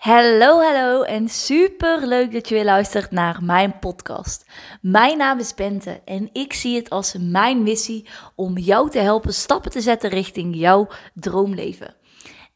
[0.00, 4.46] Hallo, hallo en super leuk dat je weer luistert naar mijn podcast.
[4.80, 9.34] Mijn naam is Bente en ik zie het als mijn missie om jou te helpen
[9.34, 11.94] stappen te zetten richting jouw droomleven.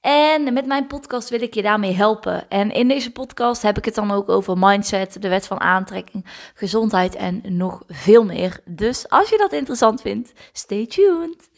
[0.01, 2.49] En met mijn podcast wil ik je daarmee helpen.
[2.49, 6.27] En in deze podcast heb ik het dan ook over mindset, de wet van aantrekking,
[6.55, 8.61] gezondheid en nog veel meer.
[8.65, 11.51] Dus als je dat interessant vindt, stay tuned.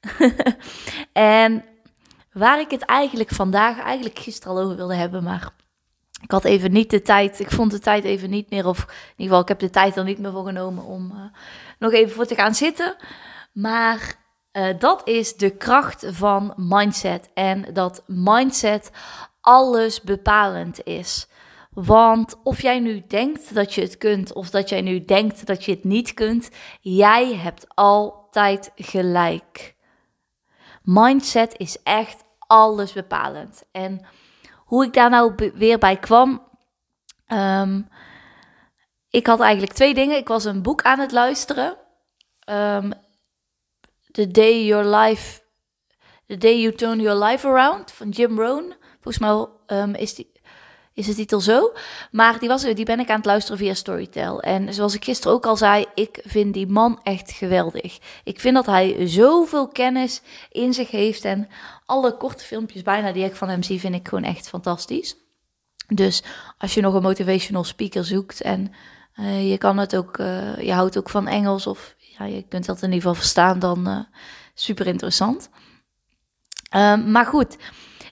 [1.12, 1.64] en
[2.32, 5.50] Waar ik het eigenlijk vandaag, eigenlijk gisteren al over wilde hebben, maar
[6.22, 7.40] ik had even niet de tijd.
[7.40, 8.86] Ik vond de tijd even niet meer, of in
[9.16, 11.20] ieder geval, ik heb de tijd er niet meer voor genomen om uh,
[11.78, 12.96] nog even voor te gaan zitten.
[13.52, 14.14] Maar
[14.52, 17.30] uh, dat is de kracht van mindset.
[17.34, 18.90] En dat mindset
[19.40, 21.26] alles bepalend is.
[21.70, 25.64] Want of jij nu denkt dat je het kunt, of dat jij nu denkt dat
[25.64, 29.74] je het niet kunt, jij hebt altijd gelijk.
[30.82, 33.62] Mindset is echt alles bepalend.
[33.72, 34.06] En
[34.56, 36.50] hoe ik daar nou weer bij kwam.
[37.28, 37.88] Um,
[39.10, 40.16] ik had eigenlijk twee dingen.
[40.16, 41.76] Ik was een boek aan het luisteren.
[42.50, 42.92] Um,
[44.10, 45.40] the Day Your Life.
[46.26, 48.74] The Day You Turn Your Life Around van Jim Rohn.
[49.00, 49.46] Volgens mij
[49.78, 50.31] um, is die
[50.94, 51.72] is de titel zo.
[52.10, 54.40] Maar die, was, die ben ik aan het luisteren via Storytel.
[54.40, 57.98] En zoals ik gisteren ook al zei, ik vind die man echt geweldig.
[58.24, 61.24] Ik vind dat hij zoveel kennis in zich heeft.
[61.24, 61.48] En
[61.86, 65.16] alle korte filmpjes bijna die ik van hem zie, vind ik gewoon echt fantastisch.
[65.86, 66.22] Dus
[66.58, 68.72] als je nog een motivational speaker zoekt en
[69.16, 72.66] uh, je kan het ook, uh, je houdt ook van Engels of ja, je kunt
[72.66, 74.00] dat in ieder geval verstaan, dan uh,
[74.54, 75.50] super interessant.
[76.70, 77.56] Ehm, maar goed,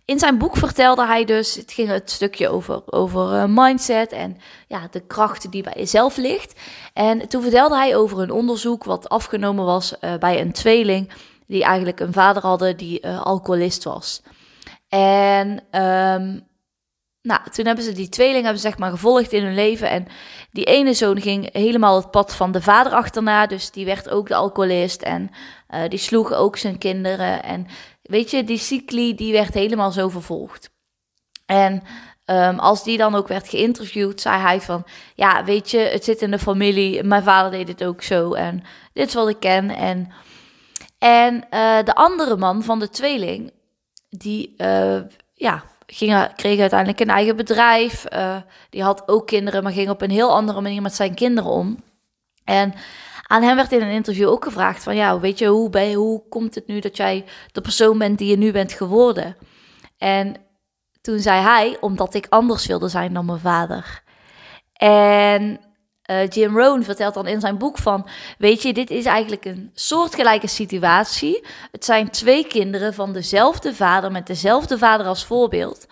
[0.05, 4.37] in zijn boek vertelde hij dus, het ging het stukje over, over uh, mindset en
[4.67, 6.61] ja, de krachten die bij jezelf ligt.
[6.93, 11.13] En toen vertelde hij over een onderzoek wat afgenomen was uh, bij een tweeling
[11.47, 14.23] die eigenlijk een vader hadden die uh, alcoholist was.
[14.89, 15.49] En
[15.83, 16.49] um,
[17.23, 19.91] nou, toen hebben ze die tweeling hebben ze zeg maar gevolgd in hun leven.
[19.91, 20.07] En
[20.51, 23.47] die ene zoon ging helemaal het pad van de vader achterna.
[23.47, 25.03] Dus die werd ook de alcoholist.
[25.03, 25.31] En
[25.89, 27.43] die sloeg ook zijn kinderen.
[27.43, 27.67] En
[28.11, 30.71] weet je, die cycli die werd helemaal zo vervolgd.
[31.47, 31.83] En
[32.27, 34.85] um, als die dan ook werd geïnterviewd, zei hij van...
[35.15, 37.03] Ja, weet je, het zit in de familie.
[37.03, 38.33] Mijn vader deed het ook zo.
[38.33, 38.63] En
[38.93, 39.71] dit is wat ik ken.
[39.71, 40.13] En,
[40.99, 43.53] en uh, de andere man van de tweeling,
[44.09, 44.55] die...
[44.57, 45.01] Uh,
[45.35, 48.07] ja, ging, kreeg uiteindelijk een eigen bedrijf.
[48.13, 48.37] Uh,
[48.71, 51.83] die had ook kinderen, maar ging op een heel andere manier met zijn kinderen om.
[52.45, 52.75] En
[53.31, 56.23] aan hem werd in een interview ook gevraagd van, ja, weet je, hoe, je, hoe
[56.29, 59.37] komt het nu dat jij de persoon bent die je nu bent geworden?
[59.99, 60.37] En
[61.01, 64.03] toen zei hij, omdat ik anders wilde zijn dan mijn vader.
[64.73, 65.61] En
[66.11, 68.09] uh, Jim Rohn vertelt dan in zijn boek van,
[68.39, 71.47] weet je, dit is eigenlijk een soortgelijke situatie.
[71.71, 75.87] Het zijn twee kinderen van dezelfde vader met dezelfde vader als voorbeeld.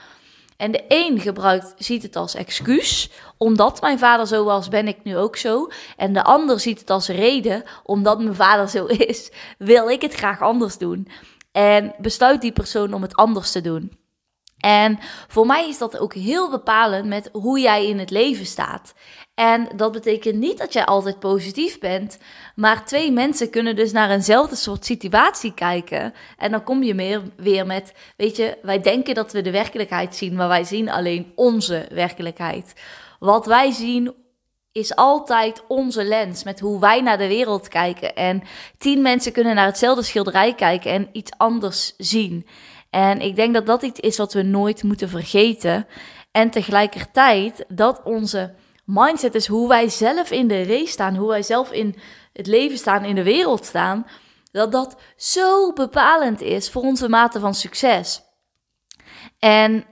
[0.59, 5.05] En de een gebruikt, ziet het als excuus, omdat mijn vader zo was, ben ik
[5.05, 5.69] nu ook zo.
[5.97, 10.15] En de ander ziet het als reden, omdat mijn vader zo is, wil ik het
[10.15, 11.09] graag anders doen.
[11.53, 13.99] En besluit die persoon om het anders te doen.
[14.59, 14.99] En
[15.29, 18.95] voor mij is dat ook heel bepalend met hoe jij in het leven staat.
[19.35, 22.19] En dat betekent niet dat jij altijd positief bent,
[22.55, 26.15] maar twee mensen kunnen dus naar eenzelfde soort situatie kijken.
[26.37, 30.17] En dan kom je meer weer met, weet je, wij denken dat we de werkelijkheid
[30.17, 32.73] zien, maar wij zien alleen onze werkelijkheid.
[33.19, 34.15] Wat wij zien
[34.73, 38.15] is altijd onze lens met hoe wij naar de wereld kijken.
[38.15, 38.43] En
[38.79, 42.47] tien mensen kunnen naar hetzelfde schilderij kijken en iets anders zien.
[42.91, 45.87] En ik denk dat dat iets is wat we nooit moeten vergeten.
[46.31, 48.55] En tegelijkertijd dat onze
[48.85, 51.97] mindset is hoe wij zelf in de race staan, hoe wij zelf in
[52.33, 54.07] het leven staan, in de wereld staan,
[54.53, 58.23] dat dat zo bepalend is voor onze mate van succes.
[59.39, 59.85] En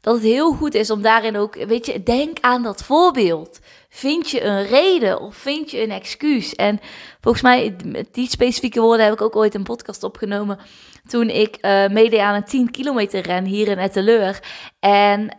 [0.00, 3.60] dat het heel goed is om daarin ook, weet je, denk aan dat voorbeeld.
[3.92, 6.54] Vind je een reden of vind je een excuus?
[6.54, 6.80] En
[7.20, 10.58] volgens mij, met die specifieke woorden heb ik ook ooit een podcast opgenomen.
[11.06, 14.40] Toen ik uh, meedeed aan een 10 kilometer ren hier in Etteleur.
[14.80, 15.30] En uh,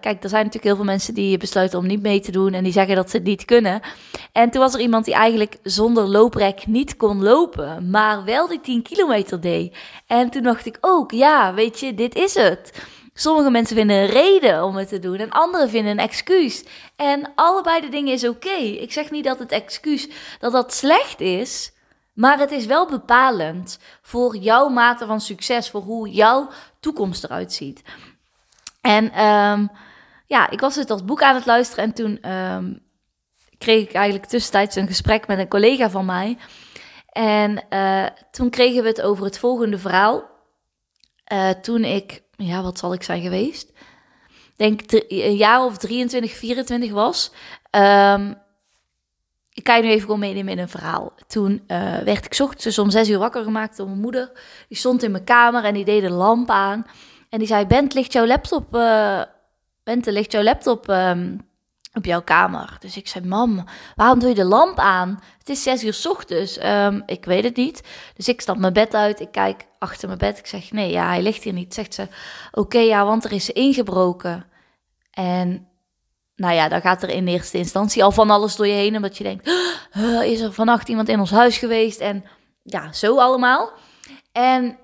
[0.00, 2.52] kijk, er zijn natuurlijk heel veel mensen die besluiten om niet mee te doen.
[2.52, 3.80] En die zeggen dat ze het niet kunnen.
[4.32, 7.90] En toen was er iemand die eigenlijk zonder looprek niet kon lopen.
[7.90, 9.76] Maar wel die 10 kilometer deed.
[10.06, 12.72] En toen dacht ik ook, ja, weet je, dit is het.
[13.14, 16.64] Sommige mensen vinden een reden om het te doen en anderen vinden een excuus.
[16.96, 18.54] En allebei de dingen is oké.
[18.56, 21.72] Ik zeg niet dat het excuus dat dat slecht is,
[22.12, 26.50] maar het is wel bepalend voor jouw mate van succes, voor hoe jouw
[26.80, 27.82] toekomst eruit ziet.
[28.80, 29.70] En um,
[30.26, 32.82] ja, ik was dus dat boek aan het luisteren en toen um,
[33.58, 36.38] kreeg ik eigenlijk tussentijds een gesprek met een collega van mij.
[37.08, 40.30] En uh, toen kregen we het over het volgende verhaal.
[41.32, 43.72] Uh, toen ik ja, wat zal ik zijn geweest?
[44.56, 47.32] denk een jaar of 23, 24 was.
[47.70, 48.34] Um,
[49.52, 51.12] ik kan je nu even gewoon meenemen in een verhaal.
[51.26, 54.30] Toen uh, werd ik ochtends om zes uur wakker gemaakt door mijn moeder.
[54.68, 56.86] Die stond in mijn kamer en die deed de lamp aan.
[57.28, 58.74] En die zei, Bent, ligt jouw laptop...
[58.76, 59.22] Uh,
[59.84, 61.40] Bente, ligt jouw laptop um,
[61.92, 62.76] op jouw kamer?
[62.80, 63.64] Dus ik zei, mam,
[63.96, 65.22] waarom doe je de lamp aan?
[65.38, 66.62] Het is zes uur s ochtends.
[66.64, 67.82] Um, ik weet het niet.
[68.16, 69.20] Dus ik stap mijn bed uit.
[69.20, 70.38] Ik kijk achter mijn bed.
[70.38, 71.74] Ik zeg, nee, ja, hij ligt hier niet.
[71.74, 72.08] Zegt ze,
[72.52, 74.46] oké, ja, want er is ingebroken.
[75.10, 75.68] En
[76.36, 78.96] nou ja, dan gaat er in eerste instantie al van alles door je heen.
[78.96, 79.46] Omdat je denkt,
[80.32, 82.00] is er vannacht iemand in ons huis geweest?
[82.00, 82.24] En
[82.62, 83.72] ja, zo allemaal.
[84.32, 84.78] En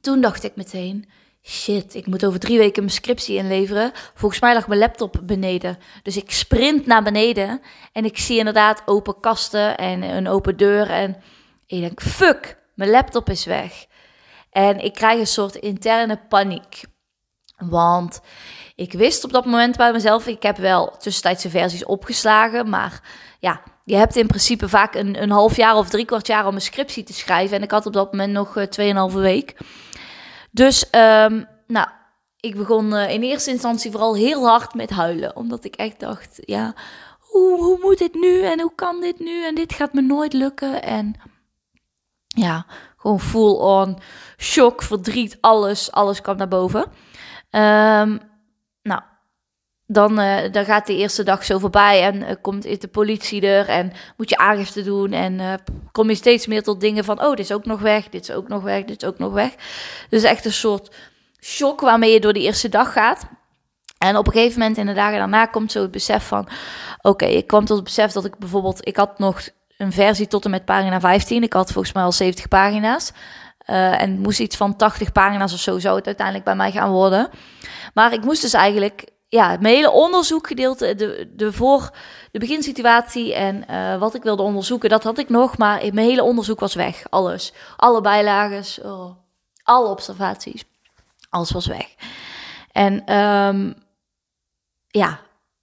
[0.00, 1.08] toen dacht ik meteen,
[1.42, 3.92] shit, ik moet over drie weken mijn scriptie inleveren.
[4.14, 5.78] Volgens mij lag mijn laptop beneden.
[6.02, 7.60] Dus ik sprint naar beneden
[7.92, 10.90] en ik zie inderdaad open kasten en een open deur.
[10.90, 11.16] En
[11.66, 13.86] ik denk, fuck, mijn laptop is weg.
[14.50, 16.82] En ik krijg een soort interne paniek.
[17.56, 18.20] Want
[18.74, 23.02] ik wist op dat moment bij mezelf, ik heb wel tussentijdse versies opgeslagen, maar
[23.38, 26.54] ja, je hebt in principe vaak een, een half jaar of drie kwart jaar om
[26.54, 27.56] een scriptie te schrijven.
[27.56, 29.56] En ik had op dat moment nog uh, 2,5 week.
[30.50, 31.88] Dus, um, nou,
[32.40, 35.36] ik begon uh, in eerste instantie vooral heel hard met huilen.
[35.36, 36.74] Omdat ik echt dacht, ja,
[37.18, 38.42] hoe, hoe moet dit nu?
[38.42, 39.44] En hoe kan dit nu?
[39.44, 40.82] En dit gaat me nooit lukken.
[40.82, 41.14] En
[42.26, 42.66] ja,
[42.96, 43.98] gewoon full on
[44.38, 46.80] shock, verdriet, alles, alles kwam naar boven.
[47.50, 48.20] Um,
[49.92, 53.68] dan, uh, dan gaat de eerste dag zo voorbij en uh, komt de politie er
[53.68, 55.12] en moet je aangifte doen.
[55.12, 55.52] En uh,
[55.92, 58.30] kom je steeds meer tot dingen van, oh, dit is ook nog weg, dit is
[58.34, 59.54] ook nog weg, dit is ook nog weg.
[60.08, 60.94] Dus echt een soort
[61.40, 63.26] shock waarmee je door de eerste dag gaat.
[63.98, 66.48] En op een gegeven moment in de dagen daarna komt zo het besef van,
[67.00, 69.40] oké, ik kwam tot het besef dat ik bijvoorbeeld, ik had nog
[69.76, 71.42] een versie tot en met pagina 15.
[71.42, 73.12] Ik had volgens mij al 70 pagina's.
[73.64, 77.28] En moest iets van 80 pagina's of zo zou het uiteindelijk bij mij gaan worden.
[77.94, 81.90] Maar ik moest dus eigenlijk, ja, mijn hele onderzoekgedeelte, de, de voor,
[82.32, 85.58] de beginsituatie en uh, wat ik wilde onderzoeken, dat had ik nog.
[85.58, 87.10] Maar mijn hele onderzoek was weg.
[87.10, 87.52] Alles.
[87.76, 89.16] Alle bijlagen, oh,
[89.62, 90.64] alle observaties.
[91.28, 91.94] Alles was weg.
[92.72, 93.74] En um,
[94.88, 95.20] ja,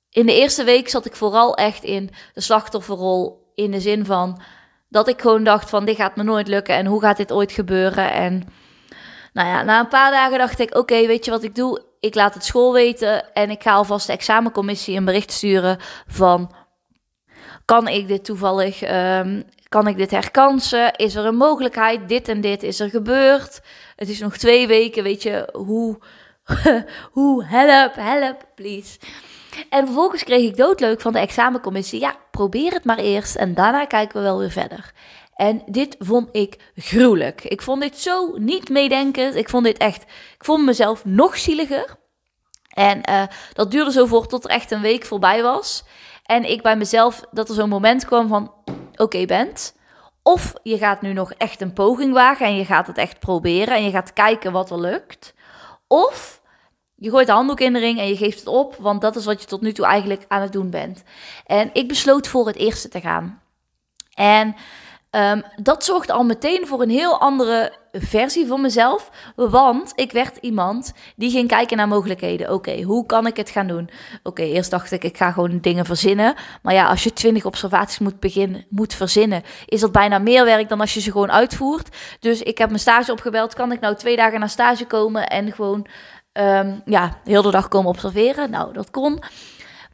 [0.09, 3.51] in de eerste week zat ik vooral echt in de slachtofferrol.
[3.55, 4.41] In de zin van
[4.89, 7.51] dat ik gewoon dacht van dit gaat me nooit lukken en hoe gaat dit ooit
[7.51, 8.11] gebeuren?
[8.11, 8.47] En
[9.33, 11.86] nou ja, na een paar dagen dacht ik oké, weet je wat ik doe?
[11.99, 15.77] Ik laat het school weten en ik ga alvast de examencommissie een bericht sturen
[16.07, 16.51] van
[17.65, 20.95] kan ik dit toevallig, um, kan ik dit herkansen?
[20.95, 22.09] Is er een mogelijkheid?
[22.09, 23.61] Dit en dit is er gebeurd.
[23.95, 25.99] Het is nog twee weken, weet je, hoe,
[27.17, 28.99] hoe, help, help, please.
[29.69, 31.99] En vervolgens kreeg ik doodleuk van de examencommissie.
[31.99, 34.91] Ja, probeer het maar eerst en daarna kijken we wel weer verder.
[35.37, 37.43] En dit vond ik gruwelijk.
[37.43, 39.35] Ik vond dit zo niet meedenkend.
[39.35, 40.01] Ik vond dit echt.
[40.33, 41.95] Ik vond mezelf nog zieliger.
[42.67, 43.23] En uh,
[43.53, 45.83] dat duurde zo voort tot er echt een week voorbij was.
[46.23, 48.53] En ik bij mezelf, dat er zo'n moment kwam van:
[48.95, 49.75] oké, Bent.
[50.23, 53.75] Of je gaat nu nog echt een poging wagen en je gaat het echt proberen
[53.75, 55.33] en je gaat kijken wat er lukt.
[55.87, 56.41] Of
[56.95, 59.25] je gooit de handdoek in de ring en je geeft het op, want dat is
[59.25, 61.03] wat je tot nu toe eigenlijk aan het doen bent.
[61.45, 63.41] En ik besloot voor het eerste te gaan.
[64.13, 64.55] En
[65.17, 69.09] um, dat zorgde al meteen voor een heel andere versie van mezelf.
[69.35, 72.53] Want ik werd iemand die ging kijken naar mogelijkheden.
[72.53, 73.89] Oké, hoe kan ik het gaan doen?
[74.23, 76.35] Oké, eerst dacht ik, ik ga gewoon dingen verzinnen.
[76.61, 80.69] Maar ja, als je twintig observaties moet, beginnen, moet verzinnen, is dat bijna meer werk
[80.69, 81.95] dan als je ze gewoon uitvoert.
[82.19, 83.53] Dus ik heb mijn stage opgebeld.
[83.53, 85.87] Kan ik nou twee dagen naar stage komen en gewoon
[86.33, 88.49] um, ja, heel de dag komen observeren.
[88.49, 89.23] Nou, dat kon.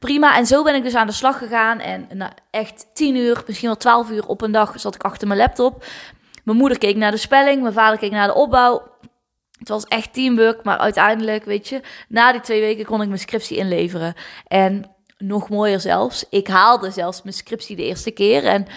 [0.03, 0.37] Prima.
[0.37, 1.79] En zo ben ik dus aan de slag gegaan.
[1.79, 5.27] En nou, echt tien uur, misschien wel twaalf uur op een dag zat ik achter
[5.27, 5.85] mijn laptop.
[6.43, 8.91] Mijn moeder keek naar de spelling, mijn vader keek naar de opbouw.
[9.59, 13.19] Het was echt teamwork, maar uiteindelijk, weet je, na die twee weken kon ik mijn
[13.19, 14.13] scriptie inleveren.
[14.47, 18.45] En nog mooier zelfs, ik haalde zelfs mijn scriptie de eerste keer.
[18.45, 18.67] En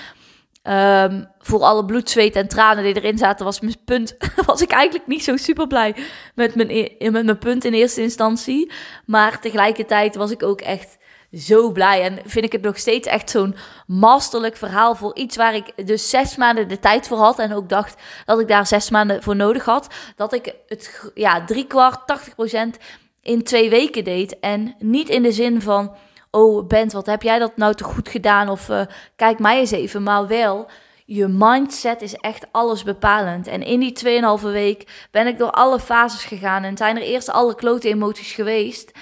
[0.68, 4.16] Um, voor alle bloed, zweet en tranen die erin zaten, was mijn punt.
[4.46, 5.94] Was ik eigenlijk niet zo super blij
[6.34, 8.72] met mijn, e-, met mijn punt in eerste instantie.
[9.04, 10.98] Maar tegelijkertijd was ik ook echt
[11.38, 12.02] zo blij.
[12.02, 16.10] En vind ik het nog steeds echt zo'n masterlijk verhaal voor iets waar ik dus
[16.10, 17.38] zes maanden de tijd voor had.
[17.38, 19.86] En ook dacht dat ik daar zes maanden voor nodig had.
[20.16, 22.78] Dat ik het, ja, drie kwart, 80 procent
[23.22, 24.38] in twee weken deed.
[24.40, 25.94] En niet in de zin van
[26.30, 28.48] oh Bent, wat heb jij dat nou toch goed gedaan?
[28.48, 28.80] Of uh,
[29.16, 30.02] kijk mij eens even.
[30.02, 30.68] Maar wel,
[31.04, 33.46] je mindset is echt alles bepalend.
[33.46, 36.62] En in die 2,5 week ben ik door alle fases gegaan.
[36.62, 38.92] En zijn er eerst alle klote emoties geweest.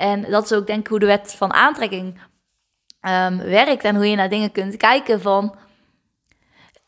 [0.00, 2.20] En dat is ook denk ik hoe de wet van aantrekking
[3.02, 3.84] um, werkt.
[3.84, 5.54] En hoe je naar dingen kunt kijken van...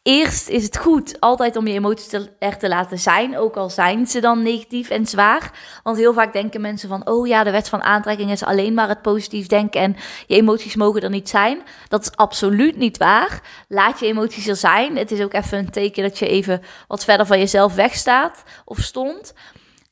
[0.03, 3.71] eerst is het goed altijd om je emoties te, er te laten zijn, ook al
[3.71, 5.51] zijn ze dan negatief en zwaar.
[5.83, 8.89] Want heel vaak denken mensen van, oh ja, de wet van aantrekking is alleen maar
[8.89, 11.63] het positief denken en je emoties mogen er niet zijn.
[11.89, 13.43] Dat is absoluut niet waar.
[13.69, 14.97] Laat je emoties er zijn.
[14.97, 18.79] Het is ook even een teken dat je even wat verder van jezelf wegstaat of
[18.79, 19.35] stond.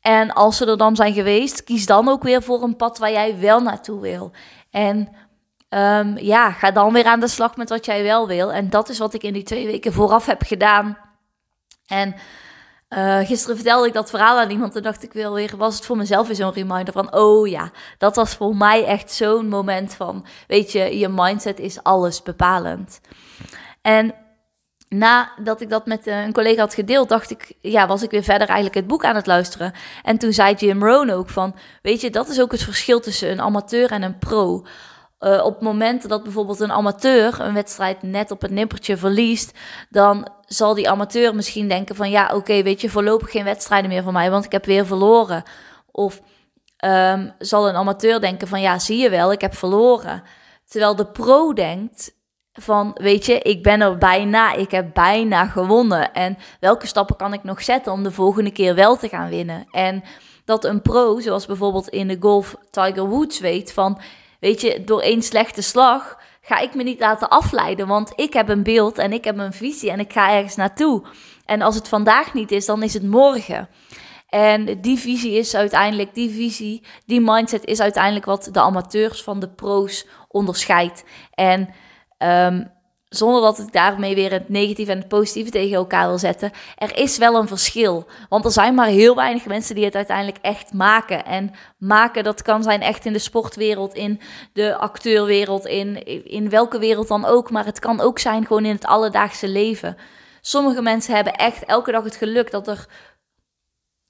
[0.01, 3.13] En als ze er dan zijn geweest, kies dan ook weer voor een pad waar
[3.13, 4.33] jij wel naartoe wil.
[4.71, 5.09] En
[5.69, 8.53] um, ja, ga dan weer aan de slag met wat jij wel wil.
[8.53, 10.99] En dat is wat ik in die twee weken vooraf heb gedaan.
[11.87, 12.15] En
[12.89, 15.87] uh, gisteren vertelde ik dat verhaal aan iemand en dacht ik wel weer, was het
[15.87, 19.95] voor mezelf weer zo'n reminder van, oh ja, dat was voor mij echt zo'n moment
[19.95, 23.01] van, weet je, je mindset is alles bepalend.
[23.83, 24.15] En
[24.91, 28.23] nadat ik dat met eh, een collega had gedeeld, dacht ik, ja, was ik weer
[28.23, 29.73] verder eigenlijk het boek aan het luisteren.
[30.03, 33.31] En toen zei Jim Rohn ook van, weet je, dat is ook het verschil tussen
[33.31, 34.67] een amateur en een pro.
[35.21, 39.59] Uh, op momenten dat bijvoorbeeld een amateur een wedstrijd net op het nippertje verliest,
[39.91, 44.03] dan zal die amateur misschien denken van ja, oké, weet je, voorlopig geen wedstrijden meer
[44.03, 45.43] voor mij, want ik heb weer verloren.
[45.91, 46.21] Of
[46.85, 50.23] um, zal een amateur denken van ja, zie je wel, ik heb verloren.
[50.67, 52.15] Terwijl de pro denkt
[52.53, 56.13] van weet je, ik ben er bijna, ik heb bijna gewonnen.
[56.13, 59.67] En welke stappen kan ik nog zetten om de volgende keer wel te gaan winnen?
[59.71, 60.03] En
[60.45, 64.01] dat een pro, zoals bijvoorbeeld in de golf Tiger Woods weet van
[64.41, 67.87] Weet je, door één slechte slag ga ik me niet laten afleiden.
[67.87, 71.03] Want ik heb een beeld en ik heb een visie en ik ga ergens naartoe.
[71.45, 73.69] En als het vandaag niet is, dan is het morgen.
[74.29, 79.41] En die visie is uiteindelijk, die visie, die mindset is uiteindelijk wat de amateurs van
[79.41, 81.05] de pro's onderscheidt.
[81.35, 81.69] En
[82.23, 82.71] um,
[83.11, 86.51] zonder dat ik daarmee weer het negatieve en het positieve tegen elkaar wil zetten.
[86.77, 88.07] Er is wel een verschil.
[88.29, 91.25] Want er zijn maar heel weinig mensen die het uiteindelijk echt maken.
[91.25, 94.21] En maken, dat kan zijn echt in de sportwereld, in
[94.53, 97.51] de acteurwereld, in, in welke wereld dan ook.
[97.51, 99.97] Maar het kan ook zijn gewoon in het alledaagse leven.
[100.41, 102.87] Sommige mensen hebben echt elke dag het geluk dat er.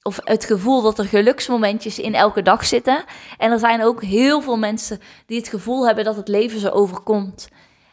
[0.02, 3.05] Of het gevoel dat er geluksmomentjes in elke dag zitten.
[3.38, 6.73] En er zijn ook heel veel mensen die het gevoel hebben dat het leven ze
[6.73, 7.49] overkomt.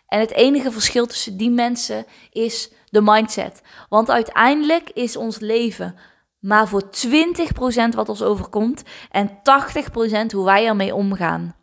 [0.08, 3.62] En het enige verschil tussen die mensen is de mindset.
[3.90, 5.96] Want uiteindelijk is ons leven
[6.40, 11.56] maar voor 20% wat ons overkomt en 80% hoe wij ermee omgaan.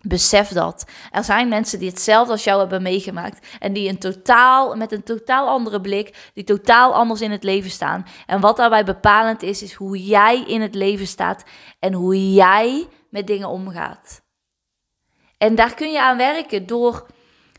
[0.00, 0.84] Besef dat.
[1.10, 3.46] Er zijn mensen die hetzelfde als jou hebben meegemaakt.
[3.58, 7.70] En die een totaal, met een totaal andere blik, die totaal anders in het leven
[7.70, 8.06] staan.
[8.26, 11.44] En wat daarbij bepalend is, is hoe jij in het leven staat
[11.78, 14.22] en hoe jij met dingen omgaat.
[15.38, 17.06] En daar kun je aan werken door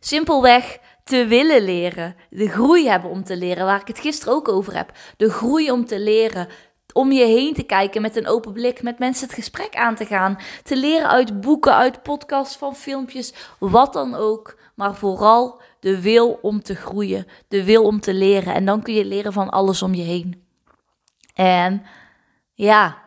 [0.06, 2.16] Simpelweg te willen leren.
[2.30, 4.92] De groei hebben om te leren, waar ik het gisteren ook over heb.
[5.18, 6.48] De groei om te leren.
[6.94, 10.06] Om je heen te kijken met een open blik, met mensen het gesprek aan te
[10.06, 10.38] gaan.
[10.64, 14.58] Te leren uit boeken, uit podcasts, van filmpjes, wat dan ook.
[14.76, 18.54] Maar vooral de wil om te groeien, de wil om te leren.
[18.54, 20.44] En dan kun je leren van alles om je heen.
[21.34, 21.84] En
[22.54, 23.05] ja,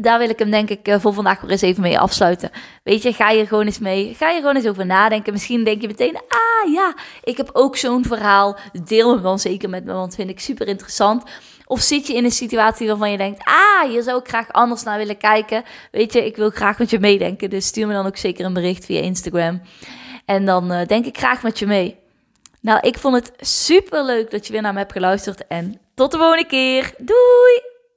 [0.00, 2.50] daar wil ik hem denk ik eh, voor vandaag weer eens even mee afsluiten.
[2.82, 5.32] Weet je, ga je gewoon eens mee, ga je gewoon eens over nadenken.
[5.32, 8.56] Misschien denk je meteen, ah ja, ik heb ook zo'n verhaal.
[8.84, 11.22] Deel hem dan zeker met me, want vind ik super interessant.
[11.66, 14.82] Of zit je in een situatie waarvan je denkt, ah, hier zou ik graag anders
[14.82, 15.62] naar willen kijken.
[15.90, 17.50] Weet je, ik wil graag met je meedenken.
[17.50, 19.62] Dus stuur me dan ook zeker een bericht via Instagram.
[20.24, 21.96] En dan uh, denk ik graag met je mee.
[22.60, 25.46] Nou, ik vond het super leuk dat je weer naar me hebt geluisterd.
[25.46, 26.92] En tot de volgende keer.
[26.98, 27.77] Doei!